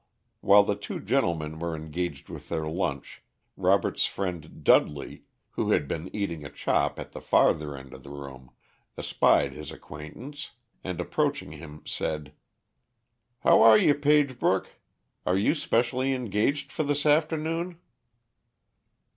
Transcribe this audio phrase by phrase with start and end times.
[0.39, 3.21] While the two gentlemen were engaged with their lunch,
[3.55, 8.09] Robert's friend Dudley, who had been eating a chop at the farther end of the
[8.09, 8.49] room,
[8.97, 10.53] espied his acquaintance,
[10.83, 12.33] and approaching him said:
[13.41, 14.69] "How are you, Pagebrook?
[15.23, 17.77] Are you specially engaged for this afternoon?"